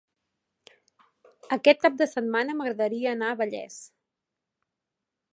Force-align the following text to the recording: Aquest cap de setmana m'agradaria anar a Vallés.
Aquest 1.57 1.83
cap 1.83 1.99
de 1.99 2.07
setmana 2.13 2.55
m'agradaria 2.61 3.11
anar 3.17 3.29
a 3.33 3.35
Vallés. 3.43 3.77